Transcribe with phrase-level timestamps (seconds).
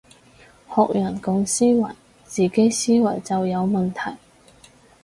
[0.67, 1.91] 學人講思維，
[2.25, 4.17] 自己思維就有問題